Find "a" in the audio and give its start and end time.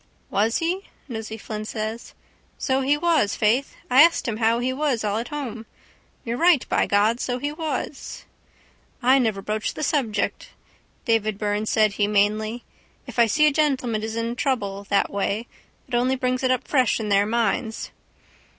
13.45-13.51